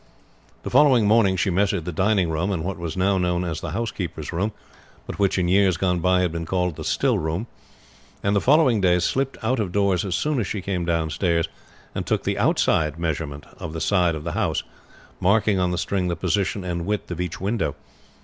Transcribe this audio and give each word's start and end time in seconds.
The 0.63 0.71
following 0.71 1.07
morning 1.07 1.35
she 1.35 1.51
measured 1.51 1.85
the 1.85 1.91
dining 1.91 2.31
room, 2.31 2.51
and 2.51 2.63
what 2.63 2.79
was 2.79 2.97
now 2.97 3.19
known 3.19 3.43
as 3.43 3.61
the 3.61 3.69
housekeeper's 3.69 4.33
room, 4.33 4.51
but 5.05 5.19
which 5.19 5.37
in 5.37 5.47
years 5.47 5.77
gone 5.77 5.99
by 5.99 6.21
had 6.21 6.31
been 6.31 6.47
called 6.47 6.75
the 6.75 6.83
still 6.83 7.19
room; 7.19 7.45
and 8.23 8.35
the 8.35 8.41
following 8.41 8.81
day 8.81 8.97
slipped 8.97 9.37
out 9.43 9.59
of 9.59 9.71
doors 9.71 10.03
as 10.03 10.15
soon 10.15 10.39
as 10.39 10.47
she 10.47 10.59
came 10.59 10.85
downstairs 10.85 11.47
and 11.93 12.07
took 12.07 12.23
the 12.23 12.39
outside 12.39 12.97
measurement 12.97 13.45
of 13.59 13.73
the 13.73 13.79
side 13.79 14.15
of 14.15 14.23
the 14.23 14.31
house, 14.31 14.63
marking 15.19 15.59
on 15.59 15.69
the 15.69 15.77
string 15.77 16.07
the 16.07 16.15
position 16.15 16.63
and 16.63 16.87
width 16.87 17.11
of 17.11 17.21
each 17.21 17.39
window. 17.39 17.75